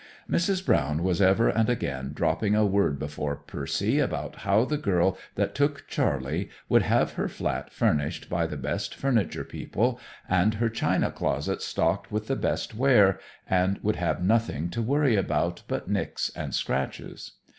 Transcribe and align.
Mrs. 0.27 0.65
Brown 0.65 1.03
was 1.03 1.21
ever 1.21 1.47
and 1.47 1.69
again 1.69 2.09
dropping 2.15 2.55
a 2.55 2.65
word 2.65 2.97
before 2.97 3.35
Percy 3.35 3.99
about 3.99 4.37
how 4.37 4.65
the 4.65 4.79
girl 4.79 5.15
that 5.35 5.53
took 5.53 5.85
Charley 5.87 6.49
would 6.67 6.81
have 6.81 7.13
her 7.13 7.27
flat 7.27 7.71
furnished 7.71 8.27
by 8.27 8.47
the 8.47 8.57
best 8.57 8.95
furniture 8.95 9.43
people, 9.43 9.99
and 10.27 10.55
her 10.55 10.69
china 10.69 11.11
closet 11.11 11.61
stocked 11.61 12.11
with 12.11 12.25
the 12.25 12.35
best 12.35 12.73
ware, 12.73 13.19
and 13.47 13.77
would 13.83 13.97
have 13.97 14.23
nothing 14.23 14.71
to 14.71 14.81
worry 14.81 15.15
about 15.15 15.61
but 15.67 15.87
nicks 15.87 16.31
and 16.35 16.55
scratches. 16.55 17.33